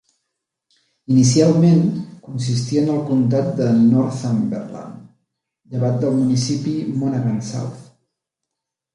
[1.15, 1.81] Inicialment,
[2.29, 4.95] consistia en el comtat de Northumberland,
[5.75, 7.85] llevat del municipi Monaghan South.